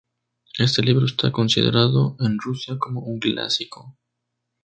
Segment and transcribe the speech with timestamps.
[0.57, 3.99] Este libro está considerado en Rusia como un clásico.